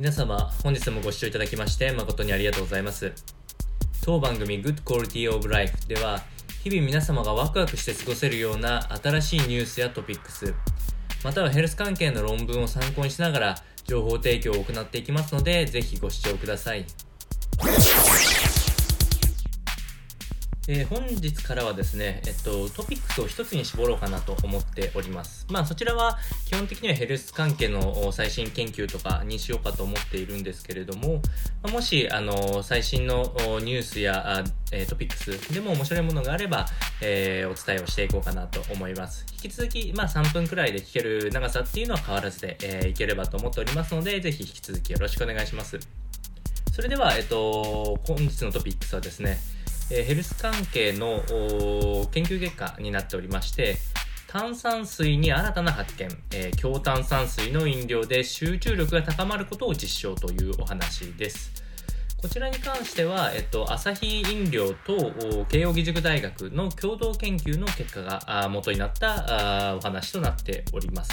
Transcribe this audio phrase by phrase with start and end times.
[0.00, 3.12] 皆様、本日もご視聴いただきまして誠にありがとうございます。
[4.02, 6.22] 当番組 Good Quality of Life では、
[6.64, 10.54] 日々皆様がワクワクして過ごせるような新しいニュースやトピックス、
[11.22, 13.54] またはヘルス関係の論文を参考にしながら
[13.84, 16.86] 情報提供を行っていきますので、ぜひご視聴ください。
[20.72, 25.44] えー本日からはですね、えっと、トピックスを一つに絞ろうかなと思っております。
[25.50, 26.16] まあ、そちらは
[26.46, 31.22] 基本的にはヘルス関係の最新研究とかにしようかと思っているんですけれども、
[31.64, 33.24] まもし、あの、最新の
[33.64, 36.66] ニュースやえトピックスでも面白いものがあれば、
[37.00, 39.26] えーお伝えをしていこうかなと思います。
[39.42, 45.80] 引き続き、まあ、3分くらいで聞ける長さっていうのは変わらずで、えーいければと思っておりますので、ぜひ引き続きよろしくお願いします。
[46.72, 49.38] それでは、えっと、本日のトピックスはですね、
[49.90, 51.22] えヘルス関係の
[52.12, 53.76] 研究結果になっておりまして、
[54.28, 61.50] 炭酸水に新たな発見、えー強炭酸水の飲料で集中力が高まることを実証というお話です。
[62.20, 64.94] こちらに関しては、えっと、朝日飲料と
[65.48, 71.12] 慶應義塾大学の共同研究の結果が元になったあお話となっております。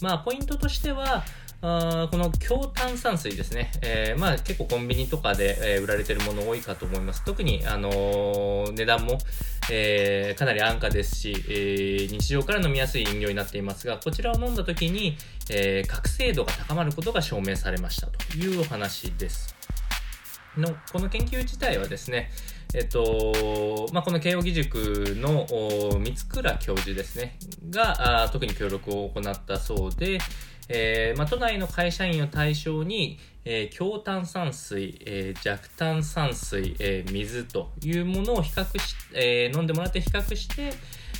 [0.00, 1.24] まあ、ポイントとしては、
[1.66, 3.72] あこの強炭酸水ですね。
[3.80, 7.24] えーまあ結構コンビニとかで、えー売られているもの多いかと思います。
[7.24, 9.18] 特に、あのー値段も、
[9.70, 15.16] えーかなり安価ですし、えー日常から飲みやすい飲料になっていますが、こちらを飲んだ時に、
[15.48, 19.54] えー覚醒度が高まることが証明されましたというお話です。
[20.58, 22.30] のこの研究自体はですね、
[22.74, 25.46] えっとまあ、この慶應義塾の
[25.92, 27.38] お三倉教授ですね
[27.70, 30.18] が特に協力を行ったそうで、
[30.68, 40.72] えーまあ、都内の会社員を対象に、えー強炭酸水、えー弱炭酸水、えー水というものを比較し、えー飲んでもらって比較して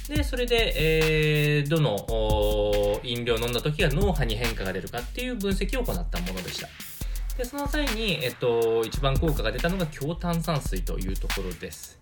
[0.09, 6.69] でそれで、えーどの飲料を飲んだ時が脳波に変化が出るかっていう分析を行ったものでした。
[7.37, 11.99] で、その際に、えっと、一番効果が出たのが強炭酸水というところです。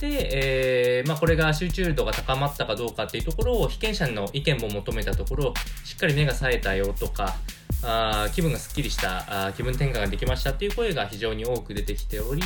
[0.00, 5.54] で、えーまあ、これが集中度が高まったかどうかっていうところを被験者の意見も求めたところ、
[5.84, 7.36] しっかり目が冴えたよとか、
[7.84, 12.42] あ気分がすっきりしたあ、気分転換ができましたっていう声が非常に多く出てきており、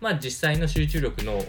[0.00, 1.42] まあ、実際の集中力の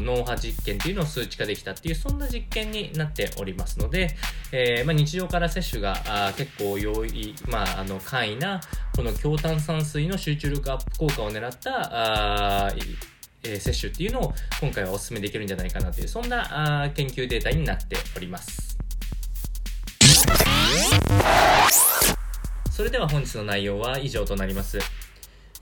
[0.00, 4.16] 脳波実験っていうのを数値化できたっていう、そんな実験になっておりますので、
[4.52, 8.60] えーまあ、日常から摂取があ結構容易、まあ、あの簡易な
[8.94, 12.72] この強炭酸水の集中力アップ効果を狙ったあ
[13.42, 18.78] え摂取っていうのを今回はお勧めできるんじゃないかなというそんなあ研究データになっております。
[22.80, 24.78] それでは本日の内容は以上となります。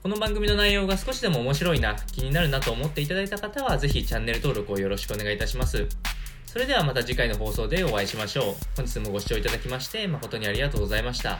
[0.01, 5.85] この番組の内容が少しでも面白いな気になるなと思っていただいた方はぜひチャンネル登録をよろしくお願いいたします。
[6.45, 8.55] それではまた次回の放送でお会いしましょう。
[8.77, 11.39] 本日もご視聴いただきまして誠にありがとうございました。